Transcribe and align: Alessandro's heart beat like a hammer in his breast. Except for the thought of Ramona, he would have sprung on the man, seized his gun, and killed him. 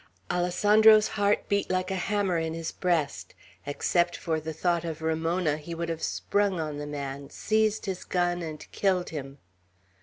Alessandro's 0.31 1.09
heart 1.09 1.47
beat 1.47 1.69
like 1.69 1.91
a 1.91 1.95
hammer 1.95 2.39
in 2.39 2.55
his 2.55 2.71
breast. 2.71 3.35
Except 3.67 4.17
for 4.17 4.39
the 4.39 4.51
thought 4.51 4.83
of 4.83 5.03
Ramona, 5.03 5.57
he 5.57 5.75
would 5.75 5.89
have 5.89 6.01
sprung 6.01 6.59
on 6.59 6.77
the 6.79 6.87
man, 6.87 7.29
seized 7.29 7.85
his 7.85 8.03
gun, 8.03 8.41
and 8.41 8.65
killed 8.71 9.09
him. 9.11 9.37